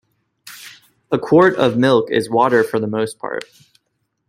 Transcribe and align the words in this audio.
A 1.11 1.19
quart 1.19 1.57
of 1.57 1.77
milk 1.77 2.09
is 2.09 2.27
water 2.27 2.63
for 2.63 2.79
the 2.79 2.87
most 2.87 3.19
part. 3.19 3.43